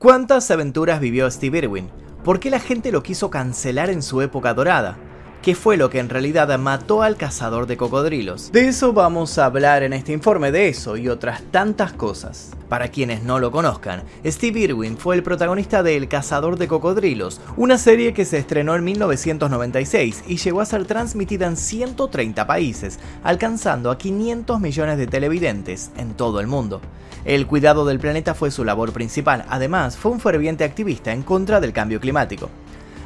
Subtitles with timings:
[0.00, 1.90] ¿Cuántas aventuras vivió Steve Irwin?
[2.24, 4.96] ¿Por qué la gente lo quiso cancelar en su época dorada?
[5.42, 8.52] ¿Qué fue lo que en realidad mató al cazador de cocodrilos?
[8.52, 12.50] De eso vamos a hablar en este informe, de eso y otras tantas cosas.
[12.68, 17.40] Para quienes no lo conozcan, Steve Irwin fue el protagonista de El cazador de cocodrilos,
[17.56, 22.98] una serie que se estrenó en 1996 y llegó a ser transmitida en 130 países,
[23.24, 26.82] alcanzando a 500 millones de televidentes en todo el mundo.
[27.24, 31.60] El cuidado del planeta fue su labor principal, además fue un ferviente activista en contra
[31.60, 32.50] del cambio climático.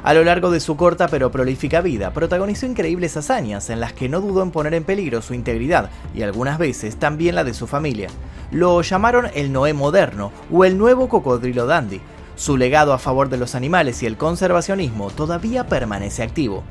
[0.05, 4.07] A lo largo de su corta pero prolífica vida, protagonizó increíbles hazañas en las que
[4.07, 7.65] no dudó en poner en peligro su integridad y algunas veces también la de su
[7.65, 8.09] familia.
[8.51, 12.01] Lo llamaron el Noé moderno o el nuevo cocodrilo dandy.
[12.35, 16.63] Su legado a favor de los animales y el conservacionismo todavía permanece activo.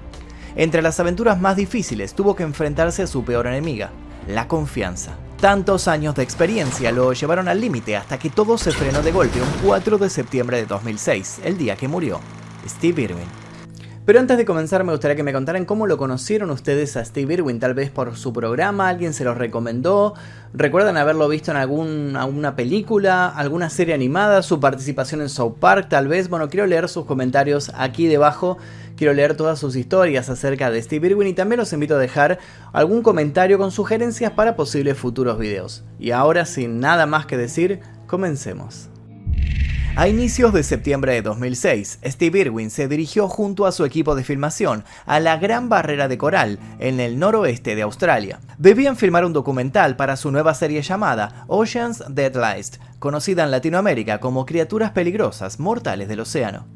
[0.55, 3.91] Entre las aventuras más difíciles tuvo que enfrentarse a su peor enemiga,
[4.29, 5.17] la confianza.
[5.41, 9.43] Tantos años de experiencia lo llevaron al límite hasta que todo se frenó de golpe
[9.43, 12.21] un 4 de septiembre de 2006, el día que murió.
[12.67, 13.45] Steve Irwin.
[14.07, 17.33] Pero antes de comenzar me gustaría que me contaran cómo lo conocieron ustedes a Steve
[17.33, 20.13] Irwin, tal vez por su programa, alguien se lo recomendó,
[20.53, 26.07] recuerdan haberlo visto en alguna película, alguna serie animada, su participación en South Park, tal
[26.07, 28.59] vez, bueno, quiero leer sus comentarios aquí debajo,
[28.95, 32.39] quiero leer todas sus historias acerca de Steve Irwin y también los invito a dejar
[32.75, 35.83] algún comentario con sugerencias para posibles futuros videos.
[35.99, 38.91] Y ahora, sin nada más que decir, comencemos.
[39.97, 44.25] A inicios de septiembre de 2006, Steve Irwin se dirigió junto a su equipo de
[44.25, 48.41] filmación a la Gran Barrera de Coral, en el noroeste de Australia.
[48.59, 54.19] Debían filmar un documental para su nueva serie llamada Ocean's Dead List, conocida en Latinoamérica
[54.19, 56.67] como Criaturas Peligrosas Mortales del Océano.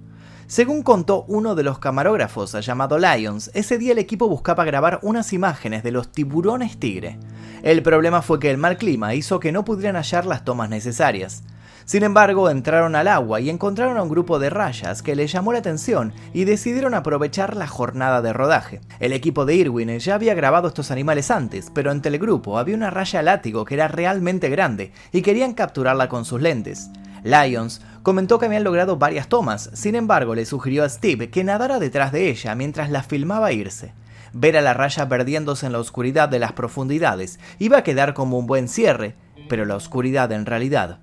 [0.46, 5.32] Según contó uno de los camarógrafos llamado Lions, ese día el equipo buscaba grabar unas
[5.32, 7.18] imágenes de los tiburones tigre.
[7.64, 11.42] El problema fue que el mal clima hizo que no pudieran hallar las tomas necesarias.
[11.88, 15.54] Sin embargo, entraron al agua y encontraron a un grupo de rayas que les llamó
[15.54, 18.82] la atención y decidieron aprovechar la jornada de rodaje.
[19.00, 22.76] El equipo de Irwin ya había grabado estos animales antes, pero entre el grupo había
[22.76, 26.90] una raya látigo que era realmente grande y querían capturarla con sus lentes.
[27.24, 31.78] Lyons comentó que habían logrado varias tomas, sin embargo le sugirió a Steve que nadara
[31.78, 33.94] detrás de ella mientras la filmaba irse.
[34.34, 38.38] Ver a la raya perdiéndose en la oscuridad de las profundidades iba a quedar como
[38.38, 39.14] un buen cierre,
[39.48, 40.98] pero la oscuridad en realidad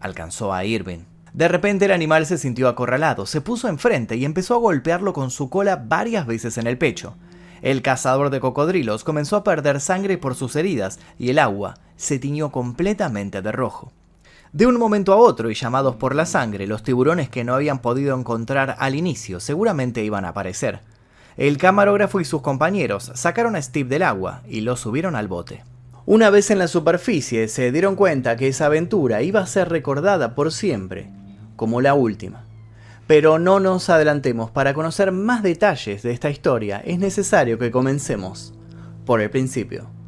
[0.00, 1.04] alcanzó a Irving.
[1.32, 5.30] De repente el animal se sintió acorralado, se puso enfrente y empezó a golpearlo con
[5.30, 7.14] su cola varias veces en el pecho.
[7.62, 12.18] El cazador de cocodrilos comenzó a perder sangre por sus heridas y el agua se
[12.18, 13.92] tiñó completamente de rojo.
[14.52, 17.78] De un momento a otro y llamados por la sangre, los tiburones que no habían
[17.78, 20.80] podido encontrar al inicio seguramente iban a aparecer.
[21.36, 25.62] El camarógrafo y sus compañeros sacaron a Steve del agua y lo subieron al bote.
[26.06, 30.34] Una vez en la superficie se dieron cuenta que esa aventura iba a ser recordada
[30.34, 31.10] por siempre
[31.56, 32.44] como la última.
[33.06, 38.54] Pero no nos adelantemos, para conocer más detalles de esta historia es necesario que comencemos
[39.04, 39.99] por el principio.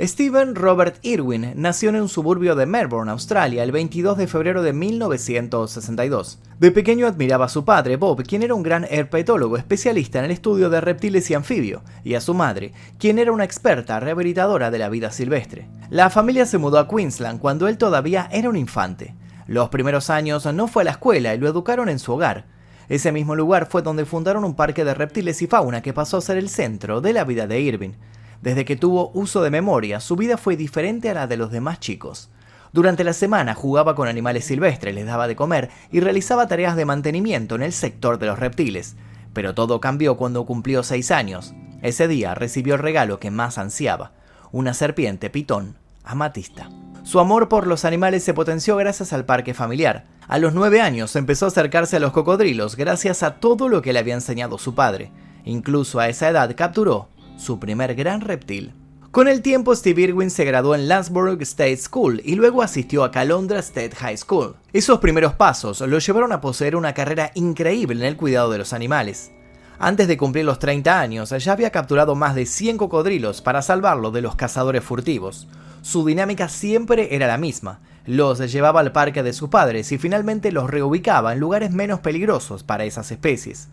[0.00, 4.72] Stephen Robert Irwin nació en un suburbio de Melbourne, Australia, el 22 de febrero de
[4.72, 6.38] 1962.
[6.60, 10.30] De pequeño admiraba a su padre, Bob, quien era un gran herpetólogo especialista en el
[10.30, 14.78] estudio de reptiles y anfibios, y a su madre, quien era una experta rehabilitadora de
[14.78, 15.66] la vida silvestre.
[15.90, 19.16] La familia se mudó a Queensland cuando él todavía era un infante.
[19.48, 22.46] Los primeros años no fue a la escuela y lo educaron en su hogar.
[22.88, 26.20] Ese mismo lugar fue donde fundaron un parque de reptiles y fauna que pasó a
[26.22, 27.94] ser el centro de la vida de Irving.
[28.42, 31.80] Desde que tuvo uso de memoria, su vida fue diferente a la de los demás
[31.80, 32.30] chicos.
[32.72, 36.84] Durante la semana jugaba con animales silvestres, les daba de comer y realizaba tareas de
[36.84, 38.96] mantenimiento en el sector de los reptiles.
[39.32, 41.54] Pero todo cambió cuando cumplió seis años.
[41.82, 44.12] Ese día recibió el regalo que más ansiaba,
[44.52, 46.68] una serpiente pitón amatista.
[47.04, 50.04] Su amor por los animales se potenció gracias al parque familiar.
[50.26, 53.92] A los nueve años empezó a acercarse a los cocodrilos gracias a todo lo que
[53.92, 55.10] le había enseñado su padre.
[55.44, 58.74] Incluso a esa edad capturó su primer gran reptil.
[59.10, 63.10] Con el tiempo, Steve Irwin se graduó en Landsborough State School y luego asistió a
[63.10, 64.56] Calondra State High School.
[64.74, 68.74] Esos primeros pasos lo llevaron a poseer una carrera increíble en el cuidado de los
[68.74, 69.32] animales.
[69.78, 74.10] Antes de cumplir los 30 años, ya había capturado más de 100 cocodrilos para salvarlo
[74.10, 75.48] de los cazadores furtivos.
[75.80, 77.80] Su dinámica siempre era la misma.
[78.04, 82.62] Los llevaba al parque de sus padres y finalmente los reubicaba en lugares menos peligrosos
[82.62, 83.68] para esas especies.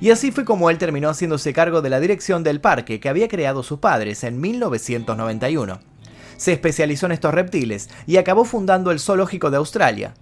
[0.00, 3.28] Y así fue como él terminó haciéndose cargo de la dirección del parque que había
[3.28, 5.80] creado sus padres en 1991.
[6.38, 10.14] Se especializó en estos reptiles y acabó fundando el Zoológico de Australia.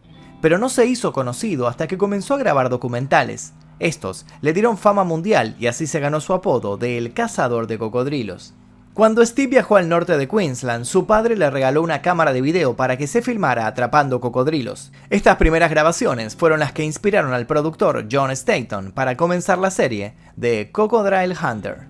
[0.43, 3.53] Pero no se hizo conocido hasta que comenzó a grabar documentales.
[3.79, 7.79] Estos le dieron fama mundial y así se ganó su apodo de El Cazador de
[7.79, 8.55] Cocodrilos.
[8.99, 12.75] Cuando Steve viajó al norte de Queensland, su padre le regaló una cámara de video
[12.75, 14.91] para que se filmara atrapando cocodrilos.
[15.09, 20.15] Estas primeras grabaciones fueron las que inspiraron al productor John Staton para comenzar la serie
[20.35, 21.87] de Crocodile Hunter.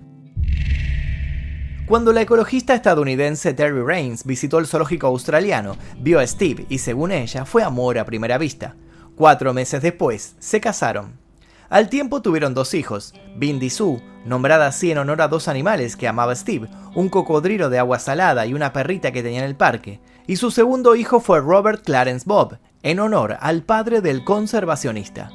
[1.87, 7.11] Cuando la ecologista estadounidense Terry Rains visitó el zoológico australiano, vio a Steve y según
[7.11, 8.75] ella fue amor a primera vista.
[9.15, 11.28] Cuatro meses después, se casaron.
[11.69, 16.07] Al tiempo tuvieron dos hijos, Bindi Sue, nombrada así en honor a dos animales que
[16.07, 19.99] amaba Steve, un cocodrilo de agua salada y una perrita que tenía en el parque,
[20.25, 25.31] y su segundo hijo fue Robert Clarence Bob, en honor al padre del conservacionista.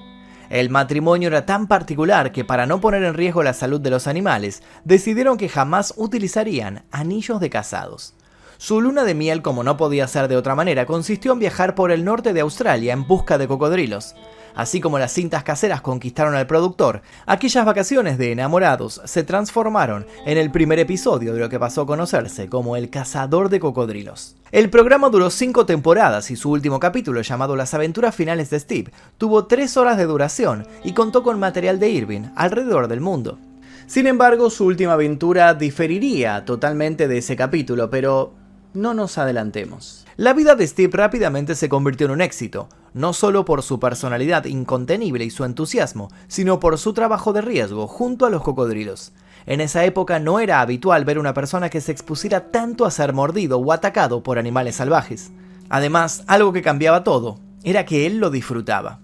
[0.51, 4.09] El matrimonio era tan particular que para no poner en riesgo la salud de los
[4.09, 8.15] animales, decidieron que jamás utilizarían anillos de casados.
[8.59, 11.91] Su luna de miel, como no podía ser de otra manera, consistió en viajar por
[11.93, 14.15] el norte de Australia en busca de cocodrilos.
[14.55, 20.39] Así como las cintas caseras conquistaron al productor, aquellas vacaciones de enamorados se transformaron en
[20.39, 24.37] el primer episodio de lo que pasó a conocerse como El cazador de cocodrilos.
[24.53, 28.93] El programa duró cinco temporadas y su último capítulo, llamado Las aventuras finales de Steve,
[29.19, 33.39] tuvo tres horas de duración y contó con material de Irving alrededor del mundo.
[33.87, 38.33] Sin embargo, su última aventura diferiría totalmente de ese capítulo, pero
[38.75, 40.05] no nos adelantemos.
[40.17, 44.45] La vida de Steve rápidamente se convirtió en un éxito, no solo por su personalidad
[44.45, 49.13] incontenible y su entusiasmo, sino por su trabajo de riesgo junto a los cocodrilos.
[49.47, 53.13] En esa época no era habitual ver una persona que se expusiera tanto a ser
[53.13, 55.33] mordido o atacado por animales salvajes.
[55.69, 59.01] Además, algo que cambiaba todo, era que él lo disfrutaba.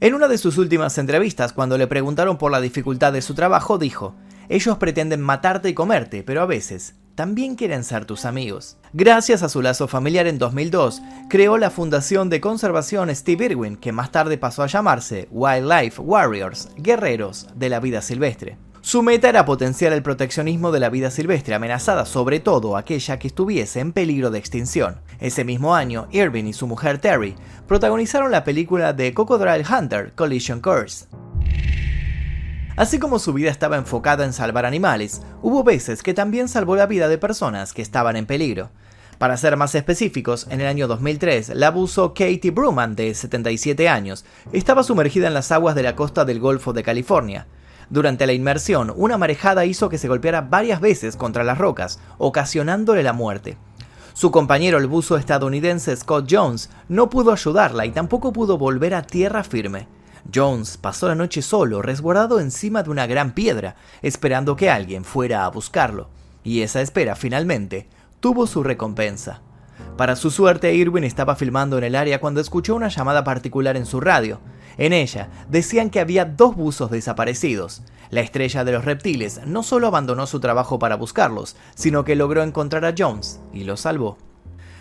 [0.00, 3.78] En una de sus últimas entrevistas, cuando le preguntaron por la dificultad de su trabajo,
[3.78, 4.14] dijo,
[4.48, 8.76] ellos pretenden matarte y comerte, pero a veces también quieren ser tus amigos.
[8.92, 13.92] Gracias a su lazo familiar en 2002, creó la Fundación de Conservación Steve Irwin, que
[13.92, 18.58] más tarde pasó a llamarse Wildlife Warriors, Guerreros de la Vida Silvestre.
[18.84, 23.28] Su meta era potenciar el proteccionismo de la vida silvestre amenazada, sobre todo aquella que
[23.28, 25.00] estuviese en peligro de extinción.
[25.20, 27.36] Ese mismo año, Irvin y su mujer Terry
[27.68, 31.06] protagonizaron la película de Crocodile Hunter Collision Course.
[32.76, 36.86] Así como su vida estaba enfocada en salvar animales, hubo veces que también salvó la
[36.86, 38.70] vida de personas que estaban en peligro.
[39.18, 44.24] Para ser más específicos, en el año 2003, la buzo Katie Bruman, de 77 años,
[44.52, 47.46] estaba sumergida en las aguas de la costa del Golfo de California.
[47.90, 53.02] Durante la inmersión, una marejada hizo que se golpeara varias veces contra las rocas, ocasionándole
[53.02, 53.58] la muerte.
[54.14, 59.02] Su compañero, el buzo estadounidense Scott Jones, no pudo ayudarla y tampoco pudo volver a
[59.02, 59.86] tierra firme.
[60.32, 65.44] Jones pasó la noche solo, resguardado encima de una gran piedra, esperando que alguien fuera
[65.44, 66.08] a buscarlo.
[66.44, 67.88] Y esa espera finalmente
[68.20, 69.40] tuvo su recompensa.
[69.96, 73.86] Para su suerte, Irwin estaba filmando en el área cuando escuchó una llamada particular en
[73.86, 74.40] su radio.
[74.78, 77.82] En ella decían que había dos buzos desaparecidos.
[78.10, 82.42] La estrella de los reptiles no solo abandonó su trabajo para buscarlos, sino que logró
[82.42, 84.18] encontrar a Jones y lo salvó.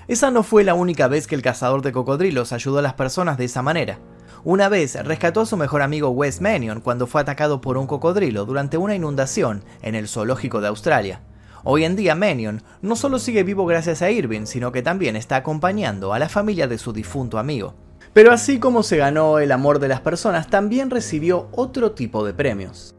[0.08, 3.38] Esa no fue la única vez que el cazador de cocodrilos ayudó a las personas
[3.38, 4.00] de esa manera.
[4.44, 8.46] Una vez rescató a su mejor amigo Wes Mannion cuando fue atacado por un cocodrilo
[8.46, 11.22] durante una inundación en el zoológico de Australia.
[11.64, 15.36] Hoy en día Mannion no solo sigue vivo gracias a Irving, sino que también está
[15.36, 17.76] acompañando a la familia de su difunto amigo.
[18.14, 22.34] Pero así como se ganó el amor de las personas, también recibió otro tipo de
[22.34, 22.96] premios.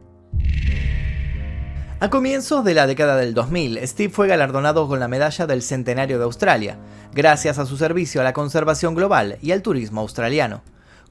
[1.99, 6.19] A comienzos de la década del 2000, Steve fue galardonado con la medalla del Centenario
[6.19, 6.77] de Australia,
[7.13, 10.63] gracias a su servicio a la conservación global y al turismo australiano.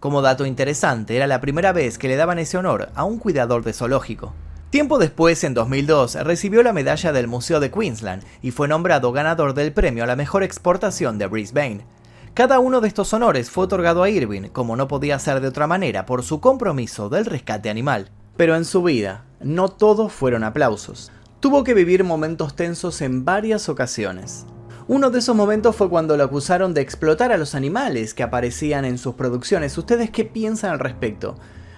[0.02, 3.62] Como dato interesante, era la primera vez que le daban ese honor a un cuidador
[3.62, 4.34] de zoológico.
[4.70, 9.54] Tiempo después, en 2002, recibió la medalla del Museo de Queensland y fue nombrado ganador
[9.54, 11.86] del premio a la mejor exportación de Brisbane.
[12.34, 15.68] Cada uno de estos honores fue otorgado a Irving, como no podía ser de otra
[15.68, 18.10] manera, por su compromiso del rescate animal.
[18.36, 21.12] Pero en su vida, no todos fueron aplausos.
[21.38, 24.46] Tuvo que vivir momentos tensos en varias ocasiones.
[24.88, 28.84] Uno de esos momentos fue cuando lo acusaron de explotar a los animales que aparecían
[28.84, 29.78] en sus producciones.
[29.78, 31.36] ¿Ustedes qué piensan al respecto?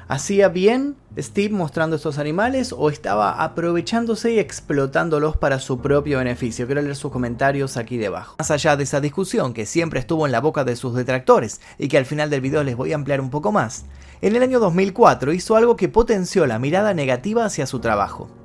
[0.08, 6.66] ¿Hacía bien Steve mostrando estos animales o estaba aprovechándose y explotándolos para su propio beneficio?
[6.66, 8.36] Quiero leer sus comentarios aquí debajo.
[8.38, 11.88] Más allá de esa discusión que siempre estuvo en la boca de sus detractores y
[11.88, 13.84] que al final del video les voy a ampliar un poco más,
[14.22, 18.43] en el año 2004 hizo algo que potenció la mirada negativa hacia su trabajo.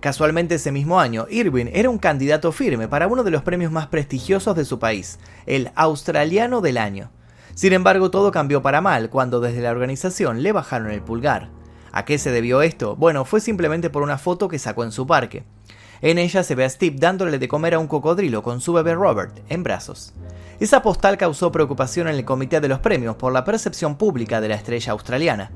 [0.00, 3.86] Casualmente ese mismo año, Irwin era un candidato firme para uno de los premios más
[3.86, 7.10] prestigiosos de su país, el Australiano del Año.
[7.54, 11.50] Sin embargo, todo cambió para mal cuando desde la organización le bajaron el pulgar.
[11.92, 12.96] ¿A qué se debió esto?
[12.96, 15.44] Bueno, fue simplemente por una foto que sacó en su parque.
[16.00, 18.94] En ella se ve a Steve dándole de comer a un cocodrilo con su bebé
[18.94, 20.14] Robert en brazos.
[20.60, 24.48] Esa postal causó preocupación en el comité de los premios por la percepción pública de
[24.48, 25.50] la estrella australiana.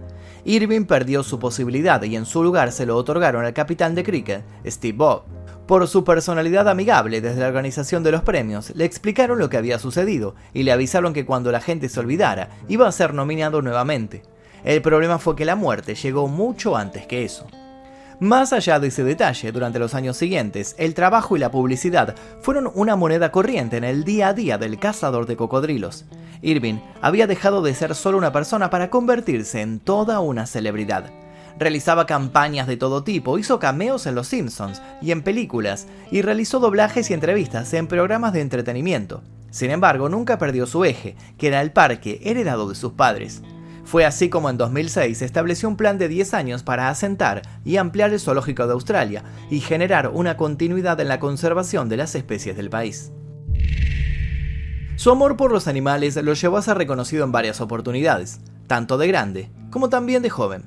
[0.45, 4.45] Irving perdió su posibilidad y en su lugar se lo otorgaron al capitán de cricket,
[4.67, 5.23] Steve Bob.
[5.67, 9.79] Por su personalidad amigable desde la organización de los premios, le explicaron lo que había
[9.79, 14.23] sucedido y le avisaron que cuando la gente se olvidara, iba a ser nominado nuevamente.
[14.65, 17.47] El problema fue que la muerte llegó mucho antes que eso.
[18.21, 22.71] Más allá de ese detalle, durante los años siguientes, el trabajo y la publicidad fueron
[22.75, 26.05] una moneda corriente en el día a día del cazador de cocodrilos.
[26.43, 31.11] Irving había dejado de ser solo una persona para convertirse en toda una celebridad
[31.59, 36.59] realizaba campañas de todo tipo, hizo cameos en Los Simpsons y en películas, y realizó
[36.59, 39.23] doblajes y entrevistas en programas de entretenimiento.
[39.51, 43.43] Sin embargo, nunca perdió su eje, que era el parque heredado de sus padres.
[43.85, 48.13] Fue así como en 2006 estableció un plan de 10 años para asentar y ampliar
[48.13, 52.71] el zoológico de Australia y generar una continuidad en la conservación de las especies del
[52.71, 53.13] país.
[54.97, 59.09] Su amor por los animales lo llevó a ser reconocido en varias oportunidades, tanto de
[59.09, 60.63] grande como también de joven.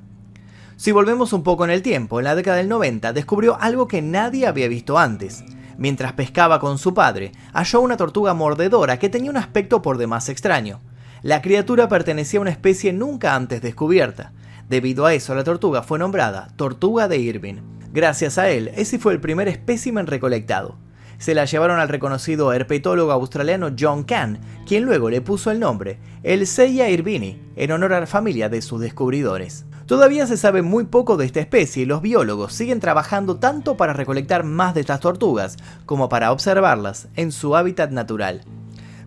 [0.76, 4.04] Si volvemos un poco en el tiempo, en la década del 90 descubrió algo que
[4.04, 5.44] nadie había visto antes.
[5.78, 10.30] Mientras pescaba con su padre, halló una tortuga mordedora que tenía un aspecto por demás
[10.30, 10.82] extraño.
[11.24, 14.34] La criatura pertenecía a una especie nunca antes descubierta.
[14.70, 17.62] Debido a eso, la tortuga fue nombrada Tortuga de Irving.
[17.92, 20.78] Gracias a él, ese fue el primer espécimen recolectado.
[21.18, 26.00] Se la llevaron al reconocido herpetólogo australiano John Kahn, quien luego le puso el nombre
[26.24, 29.66] el Seiya irvini, en honor a la familia de sus descubridores.
[29.86, 33.94] Todavía se sabe muy poco de esta especie y los biólogos siguen trabajando tanto para
[33.94, 35.56] recolectar más de estas tortugas
[35.86, 38.44] como para observarlas en su hábitat natural.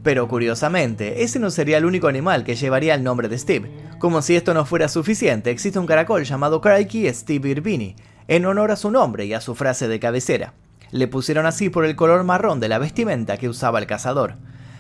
[0.03, 3.71] Pero curiosamente, ese no sería el único animal que llevaría el nombre de Steve.
[3.99, 8.71] Como si esto no fuera suficiente, existe un caracol llamado Crikey Steve Irvini, en honor
[8.71, 10.55] a su nombre y a su frase de cabecera.
[10.91, 14.37] Le pusieron así por el color marrón de la vestimenta que usaba el cazador.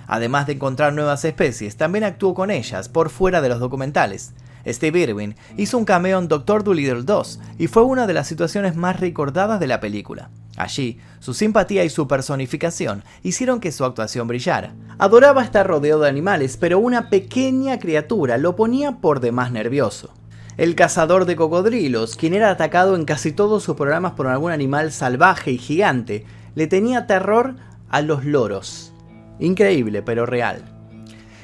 [0.06, 4.32] Además de encontrar nuevas especies, también actuó con ellas por fuera de los documentales.
[4.66, 8.76] Steve Irwin hizo un cameo en Doctor Dolittle 2 y fue una de las situaciones
[8.76, 10.30] más recordadas de la película.
[10.56, 14.74] Allí, su simpatía y su personificación hicieron que su actuación brillara.
[14.98, 20.12] Adoraba estar rodeado de animales, pero una pequeña criatura lo ponía por demás nervioso.
[20.56, 24.92] El cazador de cocodrilos, quien era atacado en casi todos sus programas por algún animal
[24.92, 27.56] salvaje y gigante, le tenía terror
[27.88, 28.92] a los loros.
[29.38, 30.79] Increíble, pero real.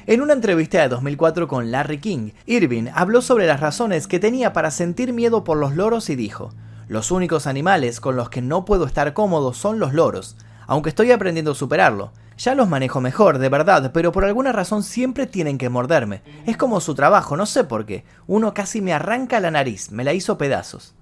[0.09, 4.53] En una entrevista de 2004 con Larry King, Irving habló sobre las razones que tenía
[4.53, 6.53] para sentir miedo por los loros y dijo,
[6.87, 11.11] los únicos animales con los que no puedo estar cómodo son los loros, aunque estoy
[11.11, 12.13] aprendiendo a superarlo.
[12.37, 16.21] Ya los manejo mejor, de verdad, pero por alguna razón siempre tienen que morderme.
[16.45, 18.05] Es como su trabajo, no sé por qué.
[18.27, 20.95] Uno casi me arranca la nariz, me la hizo pedazos.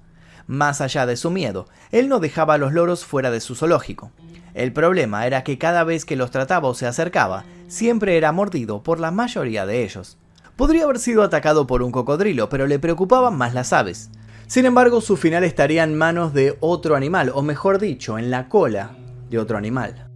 [0.48, 4.10] Más allá de su miedo, él no dejaba a los loros fuera de su zoológico.
[4.56, 8.84] El problema era que cada vez que los trataba o se acercaba, siempre era mordido
[8.84, 10.18] por la mayoría de ellos.
[10.56, 14.10] Podría haber sido atacado por un cocodrilo, pero le preocupaban más las aves.
[14.48, 18.48] Sin embargo, su final estaría en manos de otro animal, o mejor dicho, en la
[18.48, 18.92] cola
[19.30, 20.08] de otro animal.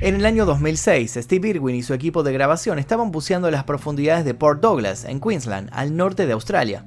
[0.00, 4.24] En el año 2006, Steve Irwin y su equipo de grabación estaban buceando las profundidades
[4.24, 6.86] de Port Douglas, en Queensland, al norte de Australia.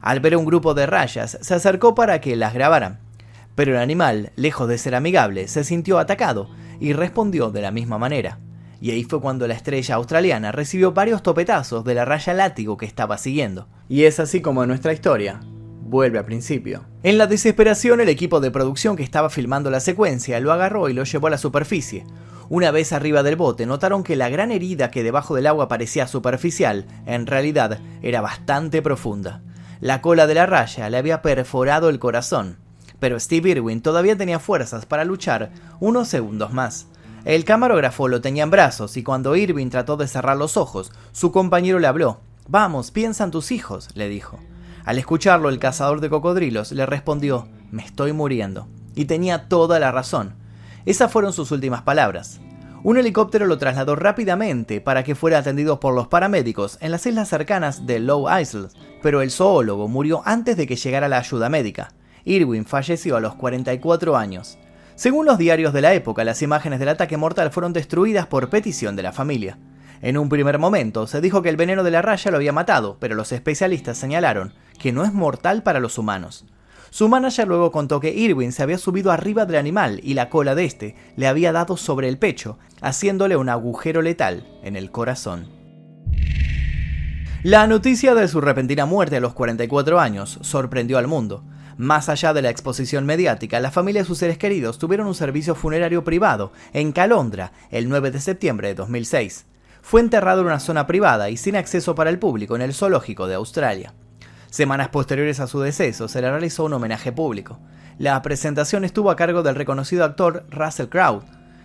[0.00, 3.05] Al ver un grupo de rayas, se acercó para que las grabaran.
[3.56, 7.98] Pero el animal, lejos de ser amigable, se sintió atacado y respondió de la misma
[7.98, 8.38] manera.
[8.82, 12.84] Y ahí fue cuando la estrella australiana recibió varios topetazos de la raya látigo que
[12.84, 13.66] estaba siguiendo.
[13.88, 15.40] Y es así como nuestra historia
[15.88, 16.84] vuelve al principio.
[17.02, 20.92] En la desesperación, el equipo de producción que estaba filmando la secuencia lo agarró y
[20.92, 22.04] lo llevó a la superficie.
[22.50, 26.06] Una vez arriba del bote, notaron que la gran herida que debajo del agua parecía
[26.06, 29.42] superficial, en realidad era bastante profunda.
[29.80, 32.65] La cola de la raya le había perforado el corazón
[33.06, 36.88] pero Steve Irwin todavía tenía fuerzas para luchar unos segundos más.
[37.24, 41.30] El camarógrafo lo tenía en brazos y cuando Irwin trató de cerrar los ojos, su
[41.30, 42.18] compañero le habló.
[42.48, 44.40] Vamos, piensa en tus hijos, le dijo.
[44.84, 48.66] Al escucharlo, el cazador de cocodrilos le respondió, me estoy muriendo.
[48.96, 50.34] Y tenía toda la razón.
[50.84, 52.40] Esas fueron sus últimas palabras.
[52.82, 57.28] Un helicóptero lo trasladó rápidamente para que fuera atendido por los paramédicos en las islas
[57.28, 61.92] cercanas de Low Isles, pero el zoólogo murió antes de que llegara la ayuda médica.
[62.26, 64.58] Irwin falleció a los 44 años.
[64.96, 68.96] Según los diarios de la época, las imágenes del ataque mortal fueron destruidas por petición
[68.96, 69.58] de la familia.
[70.02, 72.98] En un primer momento se dijo que el veneno de la raya lo había matado,
[73.00, 76.44] pero los especialistas señalaron que no es mortal para los humanos.
[76.90, 80.54] Su manager luego contó que Irwin se había subido arriba del animal y la cola
[80.54, 85.48] de este le había dado sobre el pecho, haciéndole un agujero letal en el corazón.
[87.42, 91.44] La noticia de su repentina muerte a los 44 años sorprendió al mundo.
[91.78, 95.54] Más allá de la exposición mediática, la familia de sus seres queridos tuvieron un servicio
[95.54, 99.44] funerario privado en Calondra el 9 de septiembre de 2006.
[99.82, 103.26] Fue enterrado en una zona privada y sin acceso para el público en el zoológico
[103.26, 103.92] de Australia.
[104.48, 107.58] Semanas posteriores a su deceso se le realizó un homenaje público.
[107.98, 111.24] La presentación estuvo a cargo del reconocido actor Russell Crowe.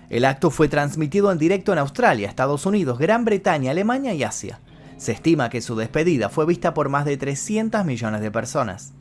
[0.09, 4.59] El acto fue transmitido en directo en Australia, Estados Unidos, Gran Bretaña, Alemania y Asia.
[4.97, 8.93] Se estima que su despedida fue vista por más de 300 millones de personas.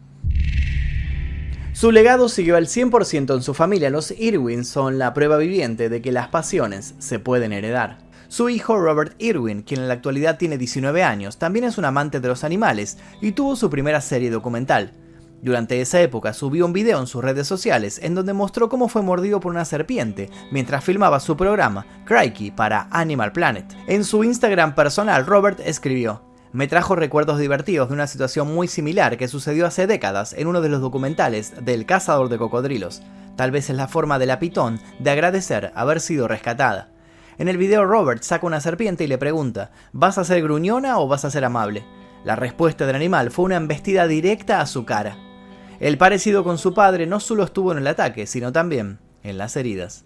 [1.80, 3.88] Su legado siguió al 100% en su familia.
[3.88, 8.00] Los Irwin son la prueba viviente de que las pasiones se pueden heredar.
[8.28, 12.20] Su hijo Robert Irwin, quien en la actualidad tiene 19 años, también es un amante
[12.20, 14.92] de los animales y tuvo su primera serie documental.
[15.40, 19.00] Durante esa época subió un video en sus redes sociales en donde mostró cómo fue
[19.00, 23.64] mordido por una serpiente mientras filmaba su programa Crikey para Animal Planet.
[23.87, 29.16] En su Instagram personal, Robert escribió: me trajo recuerdos divertidos de una situación muy similar
[29.16, 33.02] que sucedió hace décadas en uno de los documentales del cazador de cocodrilos.
[33.37, 36.88] Tal vez es la forma de la pitón de agradecer haber sido rescatada.
[37.38, 41.09] En el video Robert saca una serpiente y le pregunta, ¿vas a ser gruñona o
[41.09, 41.85] vas a ser amable?
[42.25, 45.16] La respuesta del animal fue una embestida directa a su cara.
[45.78, 49.57] El parecido con su padre no solo estuvo en el ataque, sino también en las
[49.57, 50.04] heridas.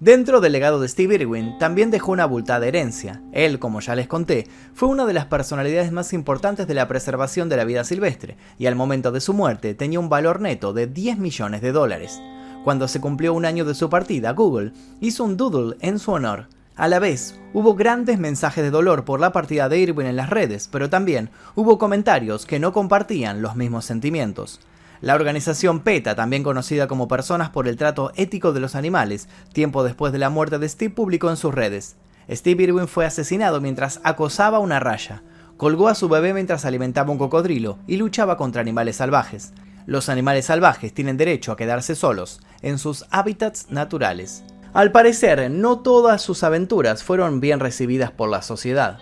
[0.00, 3.22] Dentro del legado de Steve Irwin también dejó una abultada herencia.
[3.32, 7.48] Él, como ya les conté, fue una de las personalidades más importantes de la preservación
[7.48, 10.86] de la vida silvestre, y al momento de su muerte tenía un valor neto de
[10.86, 12.20] 10 millones de dólares.
[12.62, 16.48] Cuando se cumplió un año de su partida, Google hizo un doodle en su honor.
[16.76, 20.28] A la vez, hubo grandes mensajes de dolor por la partida de Irwin en las
[20.28, 24.60] redes, pero también hubo comentarios que no compartían los mismos sentimientos.
[25.00, 29.84] La organización PETA, también conocida como Personas por el Trato Ético de los Animales, tiempo
[29.84, 31.96] después de la muerte de Steve, publicó en sus redes.
[32.30, 35.22] Steve Irwin fue asesinado mientras acosaba una raya,
[35.56, 39.52] colgó a su bebé mientras alimentaba un cocodrilo y luchaba contra animales salvajes.
[39.86, 44.44] Los animales salvajes tienen derecho a quedarse solos en sus hábitats naturales.
[44.72, 48.98] Al parecer, no todas sus aventuras fueron bien recibidas por la sociedad.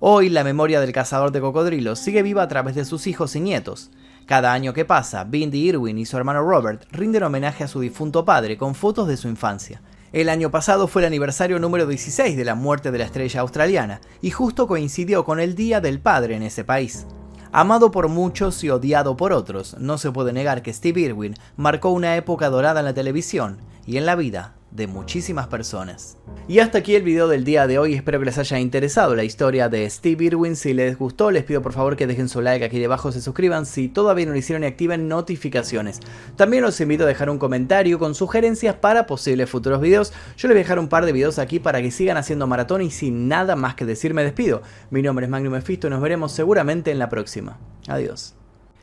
[0.00, 3.40] Hoy la memoria del cazador de cocodrilos sigue viva a través de sus hijos y
[3.40, 3.90] nietos.
[4.26, 8.24] Cada año que pasa, Bindi Irwin y su hermano Robert rinden homenaje a su difunto
[8.24, 9.82] padre con fotos de su infancia.
[10.12, 14.00] El año pasado fue el aniversario número 16 de la muerte de la estrella australiana
[14.20, 17.06] y justo coincidió con el Día del Padre en ese país.
[17.52, 21.90] Amado por muchos y odiado por otros, no se puede negar que Steve Irwin marcó
[21.90, 26.18] una época dorada en la televisión y en la vida de muchísimas personas.
[26.48, 29.24] Y hasta aquí el video del día de hoy, espero que les haya interesado la
[29.24, 32.64] historia de Steve Irwin, si les gustó les pido por favor que dejen su like
[32.64, 36.00] aquí debajo, se suscriban si todavía no lo hicieron y activen notificaciones.
[36.36, 40.54] También los invito a dejar un comentario con sugerencias para posibles futuros videos, yo les
[40.54, 43.28] voy a dejar un par de videos aquí para que sigan haciendo maratón y sin
[43.28, 44.62] nada más que decir me despido.
[44.90, 47.58] Mi nombre es Magnum Mephisto y nos veremos seguramente en la próxima.
[47.88, 48.45] Adiós.